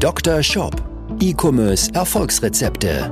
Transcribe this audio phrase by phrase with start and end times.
[0.00, 0.42] Dr.
[0.42, 0.74] Shop.
[1.20, 3.10] E-Commerce Erfolgsrezepte.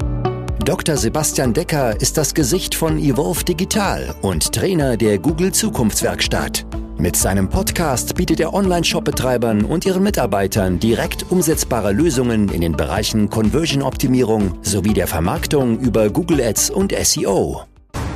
[0.64, 0.96] Dr.
[0.96, 6.64] Sebastian Decker ist das Gesicht von Evolve Digital und Trainer der Google Zukunftswerkstatt.
[6.96, 13.28] Mit seinem Podcast bietet er Online-Shop-Betreibern und ihren Mitarbeitern direkt umsetzbare Lösungen in den Bereichen
[13.28, 17.64] Conversion-Optimierung sowie der Vermarktung über Google Ads und SEO.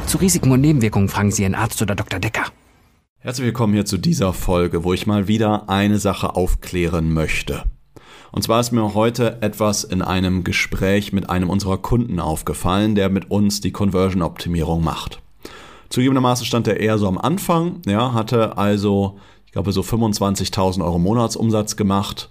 [0.06, 2.20] Zu Risiken und Nebenwirkungen fragen Sie Ihren Arzt oder Dr.
[2.20, 2.46] Decker.
[3.18, 7.64] Herzlich willkommen hier zu dieser Folge, wo ich mal wieder eine Sache aufklären möchte.
[8.32, 13.10] Und zwar ist mir heute etwas in einem Gespräch mit einem unserer Kunden aufgefallen, der
[13.10, 15.20] mit uns die Conversion-Optimierung macht.
[15.90, 20.98] Zugegebenermaßen stand er eher so am Anfang, ja, hatte also, ich glaube, so 25.000 Euro
[20.98, 22.30] Monatsumsatz gemacht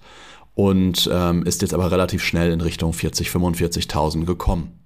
[0.55, 4.79] und ähm, ist jetzt aber relativ schnell in Richtung 40, 45.000 gekommen.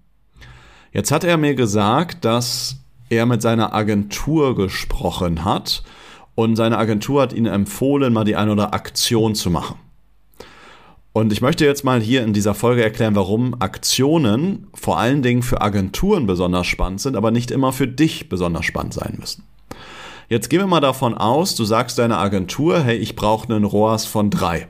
[0.91, 2.75] Jetzt hat er mir gesagt, dass
[3.09, 5.83] er mit seiner Agentur gesprochen hat
[6.35, 9.77] und seine Agentur hat ihn empfohlen, mal die eine oder Aktion zu machen.
[11.15, 15.43] Und ich möchte jetzt mal hier in dieser Folge erklären, warum Aktionen vor allen Dingen
[15.43, 19.45] für Agenturen besonders spannend sind, aber nicht immer für dich besonders spannend sein müssen.
[20.27, 24.05] Jetzt gehen wir mal davon aus, du sagst deiner Agentur, hey, ich brauche einen ROAS
[24.05, 24.67] von drei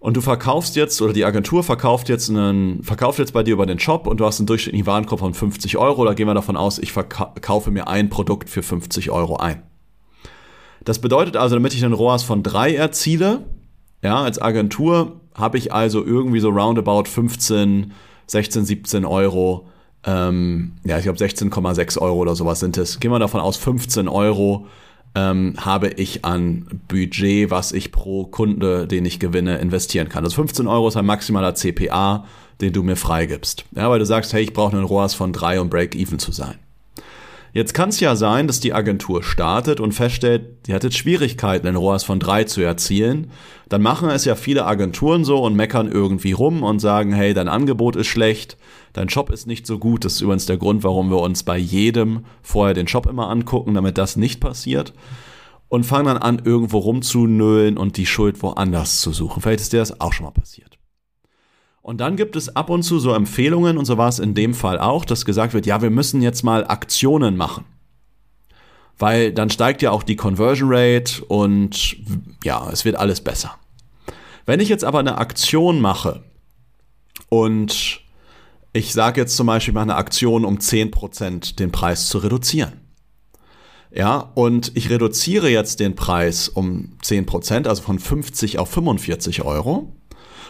[0.00, 3.66] und du verkaufst jetzt oder die Agentur verkauft jetzt einen, verkauft jetzt bei dir über
[3.66, 6.56] den Shop und du hast einen durchschnittlichen Warenkorb von 50 Euro, da gehen wir davon
[6.56, 9.62] aus, ich verkaufe mir ein Produkt für 50 Euro ein.
[10.82, 13.44] Das bedeutet also, damit ich einen ROAS von drei erziele,
[14.02, 17.92] ja, als Agentur habe ich also irgendwie so roundabout 15,
[18.26, 19.68] 16, 17 Euro,
[20.04, 23.00] ähm, ja, ich glaube 16,6 Euro oder sowas sind es.
[23.00, 24.66] Gehen wir davon aus, 15 Euro
[25.14, 30.24] ähm, habe ich an Budget, was ich pro Kunde, den ich gewinne, investieren kann.
[30.24, 32.24] Also 15 Euro ist ein maximaler CPA,
[32.60, 33.64] den du mir freigibst.
[33.72, 36.54] Ja, weil du sagst, hey, ich brauche einen ROAS von 3, um Break-Even zu sein.
[37.54, 41.66] Jetzt kann es ja sein, dass die Agentur startet und feststellt, die hat jetzt Schwierigkeiten,
[41.66, 43.30] einen ROAS von 3 zu erzielen.
[43.68, 47.48] Dann machen es ja viele Agenturen so und meckern irgendwie rum und sagen, hey, dein
[47.48, 48.56] Angebot ist schlecht,
[48.94, 50.06] dein Shop ist nicht so gut.
[50.06, 53.74] Das ist übrigens der Grund, warum wir uns bei jedem vorher den Shop immer angucken,
[53.74, 54.94] damit das nicht passiert.
[55.68, 59.42] Und fangen dann an, irgendwo rumzunölen und die Schuld woanders zu suchen.
[59.42, 60.78] Vielleicht ist dir das auch schon mal passiert.
[61.82, 64.54] Und dann gibt es ab und zu so Empfehlungen, und so war es in dem
[64.54, 67.64] Fall auch, dass gesagt wird, ja, wir müssen jetzt mal Aktionen machen.
[68.98, 71.96] Weil dann steigt ja auch die Conversion Rate und
[72.44, 73.56] ja, es wird alles besser.
[74.46, 76.22] Wenn ich jetzt aber eine Aktion mache
[77.28, 78.00] und
[78.72, 82.72] ich sage jetzt zum Beispiel mal eine Aktion, um 10% den Preis zu reduzieren.
[83.94, 89.92] Ja, und ich reduziere jetzt den Preis um 10%, also von 50 auf 45 Euro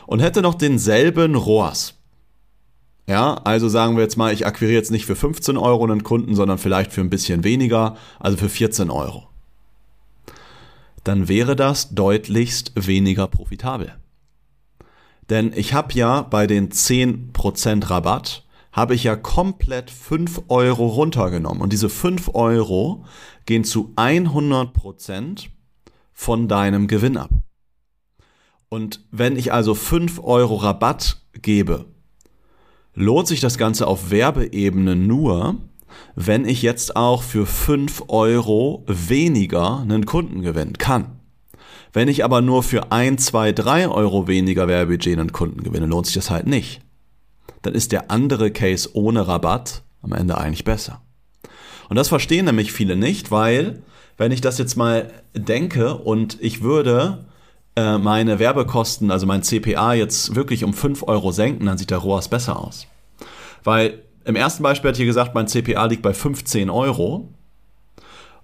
[0.06, 1.94] und hätte noch denselben ROAS.
[3.06, 6.34] Ja, also sagen wir jetzt mal, ich akquiriere jetzt nicht für 15 Euro einen Kunden,
[6.34, 9.28] sondern vielleicht für ein bisschen weniger, also für 14 Euro.
[11.04, 13.92] Dann wäre das deutlichst weniger profitabel.
[15.30, 21.60] Denn ich habe ja bei den 10% Rabatt, habe ich ja komplett 5 Euro runtergenommen.
[21.60, 23.04] Und diese 5 Euro
[23.46, 25.48] gehen zu 100%
[26.12, 27.30] von deinem Gewinn ab.
[28.72, 31.84] Und wenn ich also 5 Euro Rabatt gebe,
[32.94, 35.56] lohnt sich das Ganze auf Werbeebene nur,
[36.14, 41.20] wenn ich jetzt auch für 5 Euro weniger einen Kunden gewinnen kann.
[41.92, 46.06] Wenn ich aber nur für ein, zwei, drei Euro weniger Werbebudget einen Kunden gewinne, lohnt
[46.06, 46.80] sich das halt nicht.
[47.60, 51.02] Dann ist der andere Case ohne Rabatt am Ende eigentlich besser.
[51.90, 53.82] Und das verstehen nämlich viele nicht, weil
[54.16, 57.26] wenn ich das jetzt mal denke und ich würde
[57.76, 61.98] äh, meine Werbekosten, also mein CPA jetzt wirklich um 5 Euro senken, dann sieht der
[61.98, 62.86] ROAS besser aus.
[63.64, 67.28] Weil im ersten Beispiel hat hier gesagt, mein CPA liegt bei 15 Euro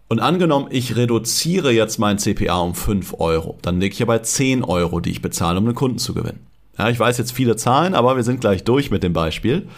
[0.08, 4.18] und angenommen, ich reduziere jetzt mein CPA um 5 Euro, dann liege ich ja bei
[4.18, 6.46] 10 Euro, die ich bezahle, um einen Kunden zu gewinnen.
[6.78, 9.68] Ja, ich weiß jetzt viele Zahlen, aber wir sind gleich durch mit dem Beispiel.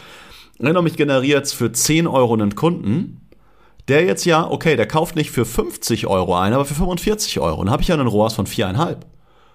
[0.58, 3.26] Angenommen, ich generiere jetzt für 10 Euro einen Kunden,
[3.88, 7.64] der jetzt ja, okay, der kauft nicht für 50 Euro ein, aber für 45 Euro.
[7.64, 8.98] Dann habe ich ja einen ROAS von 4,5.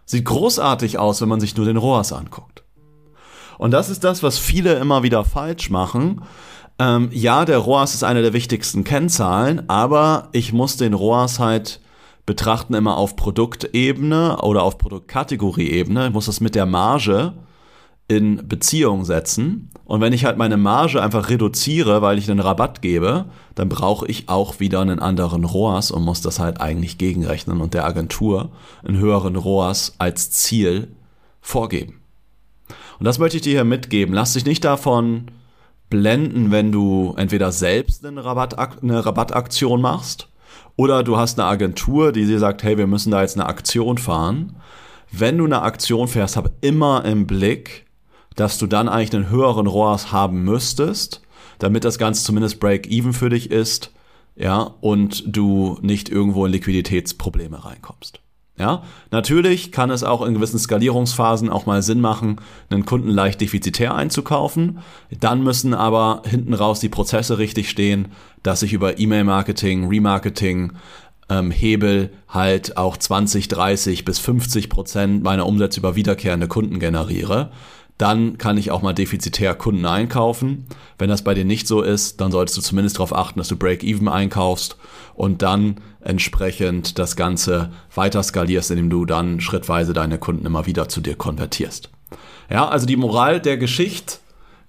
[0.06, 2.64] Sieht großartig aus, wenn man sich nur den ROAS anguckt.
[3.58, 6.22] Und das ist das, was viele immer wieder falsch machen.
[6.78, 11.82] Ähm, ja, der ROAS ist eine der wichtigsten Kennzahlen, aber ich muss den ROAS halt
[12.26, 16.08] betrachten immer auf Produktebene oder auf Produktkategorieebene.
[16.08, 17.34] Ich muss das mit der Marge
[18.08, 19.72] in Beziehung setzen.
[19.86, 24.08] Und wenn ich halt meine Marge einfach reduziere, weil ich einen Rabatt gebe, dann brauche
[24.08, 28.50] ich auch wieder einen anderen ROAS und muss das halt eigentlich gegenrechnen und der Agentur
[28.84, 30.88] einen höheren ROAS als Ziel
[31.40, 32.02] vorgeben.
[33.00, 34.16] Und das möchte ich dir hier mitgeben.
[34.16, 35.26] Lass dich nicht davon
[35.90, 40.30] blenden, wenn du entweder selbst eine, Rabatt, eine Rabattaktion machst
[40.76, 43.98] oder du hast eine Agentur, die dir sagt, hey, wir müssen da jetzt eine Aktion
[43.98, 44.56] fahren.
[45.12, 47.85] wenn du eine Aktion fährst, hab immer im Blick,
[48.36, 51.22] dass du dann eigentlich einen höheren ROAS haben müsstest,
[51.60, 53.92] damit das Ganze zumindest Break-Even für dich ist,
[54.36, 58.20] ja, und du nicht irgendwo in Liquiditätsprobleme reinkommst.
[58.58, 62.38] Ja, natürlich kann es auch in gewissen Skalierungsphasen auch mal Sinn machen,
[62.70, 64.80] einen Kunden leicht defizitär einzukaufen.
[65.20, 68.10] Dann müssen aber hinten raus die Prozesse richtig stehen,
[68.44, 70.72] dass ich über E-Mail-Marketing, Remarketing,
[71.28, 77.52] ähm, Hebel halt auch 20, 30 bis 50 Prozent meiner Umsätze über wiederkehrende Kunden generiere
[77.98, 80.66] dann kann ich auch mal defizitär Kunden einkaufen.
[80.98, 83.56] Wenn das bei dir nicht so ist, dann solltest du zumindest darauf achten, dass du
[83.56, 84.78] Break-Even einkaufst
[85.14, 90.90] und dann entsprechend das Ganze weiter skalierst, indem du dann schrittweise deine Kunden immer wieder
[90.90, 91.90] zu dir konvertierst.
[92.50, 94.18] Ja, also die Moral der Geschichte,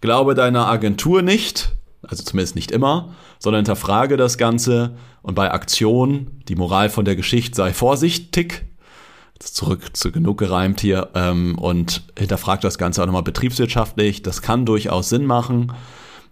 [0.00, 6.43] glaube deiner Agentur nicht, also zumindest nicht immer, sondern hinterfrage das Ganze und bei Aktionen,
[6.49, 8.64] die Moral von der Geschichte sei vorsichtig,
[9.40, 14.22] zurück zu genug gereimt hier ähm, und hinterfragt das Ganze auch nochmal betriebswirtschaftlich.
[14.22, 15.72] Das kann durchaus Sinn machen.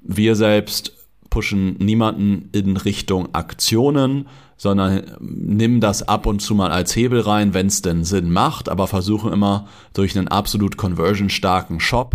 [0.02, 0.92] Wir selbst
[1.30, 7.54] pushen niemanden in Richtung Aktionen, sondern nimm das ab und zu mal als Hebel rein,
[7.54, 12.14] wenn es denn Sinn macht, aber versuchen immer durch einen absolut conversion-starken Shop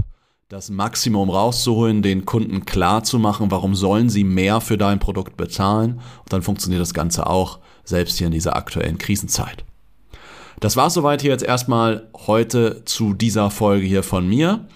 [0.49, 5.37] das Maximum rauszuholen, den Kunden klar zu machen, warum sollen sie mehr für dein Produkt
[5.37, 9.63] bezahlen und dann funktioniert das Ganze auch selbst hier in dieser aktuellen Krisenzeit.
[10.59, 14.67] Das war soweit hier jetzt erstmal heute zu dieser Folge hier von mir.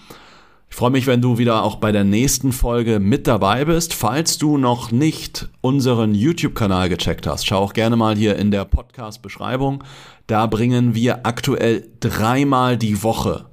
[0.70, 3.94] Ich freue mich, wenn du wieder auch bei der nächsten Folge mit dabei bist.
[3.94, 8.64] Falls du noch nicht unseren YouTube-Kanal gecheckt hast, schau auch gerne mal hier in der
[8.64, 9.84] Podcast-Beschreibung.
[10.26, 13.44] Da bringen wir aktuell dreimal die Woche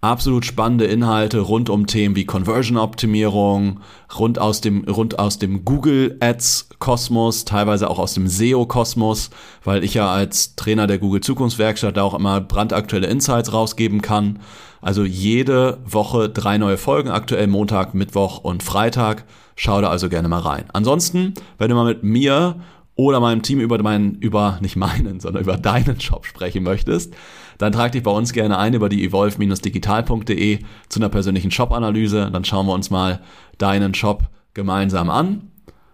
[0.00, 3.80] absolut spannende Inhalte rund um Themen wie Conversion-Optimierung,
[4.16, 9.30] rund aus dem, rund aus dem Google Ads-Kosmos, teilweise auch aus dem SEO-Kosmos,
[9.64, 14.38] weil ich ja als Trainer der Google Zukunftswerkstatt da auch immer brandaktuelle Insights rausgeben kann.
[14.80, 19.24] Also jede Woche drei neue Folgen, aktuell Montag, Mittwoch und Freitag.
[19.56, 20.66] Schau da also gerne mal rein.
[20.72, 22.60] Ansonsten, wenn du mal mit mir
[22.98, 27.14] oder meinem Team über meinen, über, nicht meinen, sondern über deinen Shop sprechen möchtest,
[27.56, 30.58] dann trag dich bei uns gerne ein über die evolve-digital.de
[30.88, 32.30] zu einer persönlichen Shop-Analyse.
[32.32, 33.20] Dann schauen wir uns mal
[33.56, 35.52] deinen Shop gemeinsam an.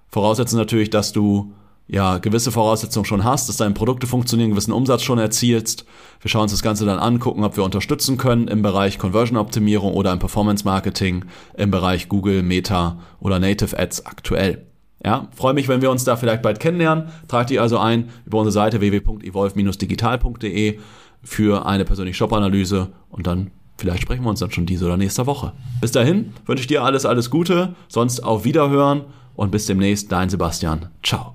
[0.08, 1.52] Voraussetzen natürlich, dass du
[1.86, 5.84] ja, gewisse Voraussetzungen schon hast, dass deine Produkte funktionieren, gewissen Umsatz schon erzielst.
[6.22, 9.92] Wir schauen uns das Ganze dann an, gucken, ob wir unterstützen können im Bereich Conversion-Optimierung
[9.92, 11.26] oder im Performance-Marketing,
[11.58, 14.73] im Bereich Google, Meta oder Native Ads aktuell.
[15.04, 17.10] Ja, freue mich, wenn wir uns da vielleicht bald kennenlernen.
[17.28, 20.78] Trag dich also ein über unsere Seite www.evolve-digital.de
[21.22, 25.26] für eine persönliche Shop-Analyse und dann vielleicht sprechen wir uns dann schon diese oder nächste
[25.26, 25.52] Woche.
[25.80, 29.02] Bis dahin wünsche ich dir alles, alles Gute, sonst auf Wiederhören
[29.34, 30.88] und bis demnächst, dein Sebastian.
[31.02, 31.34] Ciao.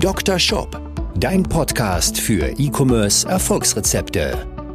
[0.00, 0.38] Dr.
[0.38, 0.80] Shop,
[1.16, 4.57] dein Podcast für E-Commerce Erfolgsrezepte.